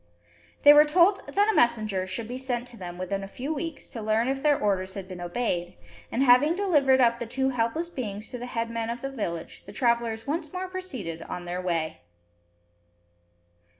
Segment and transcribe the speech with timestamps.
[0.63, 3.87] They were told that a messenger should be sent to them within a few weeks,
[3.91, 5.77] to learn if their orders had been obeyed;
[6.11, 9.71] and, having delivered up the two helpless beings to the headman of the village, the
[9.71, 12.01] travellers once more proceeded on their way.